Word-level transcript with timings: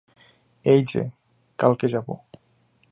এই 0.65 0.81
যে, 0.93 1.01
কালকে 1.59 1.87
যাব। 1.87 2.07